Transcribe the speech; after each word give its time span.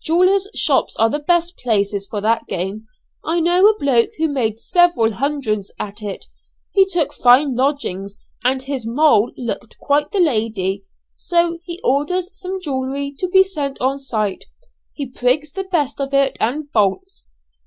Jewellers' 0.00 0.48
shops 0.54 0.96
are 0.96 1.10
the 1.10 1.18
best 1.18 1.58
places 1.58 2.06
for 2.06 2.22
that 2.22 2.46
game. 2.46 2.86
I 3.22 3.38
know 3.38 3.66
a 3.66 3.76
bloke 3.78 4.12
who 4.16 4.28
made 4.32 4.58
several 4.58 5.12
hundreds 5.12 5.74
at 5.78 6.00
it; 6.00 6.24
he 6.72 6.86
took 6.86 7.12
fine 7.12 7.54
lodgings, 7.54 8.16
and 8.42 8.62
his 8.62 8.86
moll 8.86 9.30
looked 9.36 9.76
quite 9.78 10.10
the 10.10 10.20
lady, 10.20 10.84
so 11.14 11.58
he 11.64 11.82
orders 11.84 12.30
some 12.32 12.62
jewellery 12.62 13.14
to 13.18 13.28
be 13.28 13.42
sent 13.42 13.78
on 13.82 13.98
sight; 13.98 14.44
he 14.94 15.04
prigs 15.04 15.52
the 15.52 15.64
best 15.64 16.00
of 16.00 16.14
it 16.14 16.38
and 16.40 16.72
bolts. 16.72 17.28